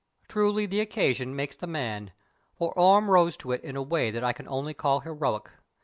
[0.27, 2.11] Truly the occasion makes the man,
[2.57, 5.51] for Orme rose to it in a way that I can only call heroic.